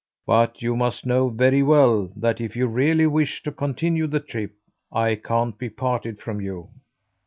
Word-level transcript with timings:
"But 0.25 0.63
you 0.63 0.75
must 0.75 1.05
know 1.05 1.29
very 1.29 1.61
well 1.61 2.11
that 2.15 2.41
if 2.41 2.55
you 2.55 2.65
really 2.65 3.05
wish 3.05 3.43
to 3.43 3.51
continue 3.51 4.07
the 4.07 4.19
trip, 4.19 4.55
I 4.91 5.13
can't 5.13 5.55
be 5.59 5.69
parted 5.69 6.17
from 6.17 6.41
you." 6.41 6.69